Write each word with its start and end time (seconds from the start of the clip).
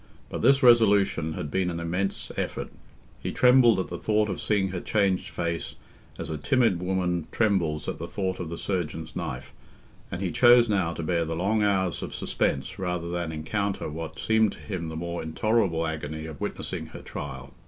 But 0.29 0.41
this 0.41 0.63
resolution 0.63 1.33
had 1.33 1.51
been 1.51 1.69
an 1.69 1.79
immense 1.79 2.31
effort—he 2.35 3.31
trembled 3.33 3.79
at 3.79 3.89
the 3.89 3.99
thought 3.99 4.29
of 4.29 4.41
seeing 4.41 4.69
her 4.69 4.79
changed 4.81 5.29
face, 5.29 5.75
as 6.17 6.27
a 6.31 6.39
timid 6.39 6.81
woman 6.81 7.27
trembles 7.31 7.87
at 7.87 7.99
the 7.99 8.07
thought 8.07 8.39
of 8.39 8.49
the 8.49 8.57
surgeon's 8.57 9.15
knife, 9.15 9.53
and 10.09 10.19
he 10.19 10.31
chose 10.31 10.67
now 10.67 10.91
to 10.95 11.03
bear 11.03 11.23
the 11.23 11.35
long 11.35 11.61
hours 11.61 12.01
of 12.01 12.15
suspense 12.15 12.79
rather 12.79 13.09
than 13.11 13.31
encounter 13.31 13.87
what 13.91 14.17
seemed 14.17 14.53
to 14.53 14.59
him 14.59 14.89
the 14.89 14.95
more 14.95 15.21
intolerable 15.21 15.85
agony 15.85 16.25
of 16.25 16.41
witnessing 16.41 16.87
her 16.87 17.03
trial. 17.03 17.53